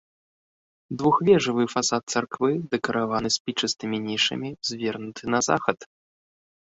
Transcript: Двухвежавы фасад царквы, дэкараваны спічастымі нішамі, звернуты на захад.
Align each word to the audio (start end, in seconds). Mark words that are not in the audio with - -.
Двухвежавы 1.01 1.63
фасад 1.73 2.03
царквы, 2.15 2.49
дэкараваны 2.73 3.29
спічастымі 3.37 3.97
нішамі, 4.09 4.49
звернуты 4.71 5.23
на 5.35 5.39
захад. 5.51 5.79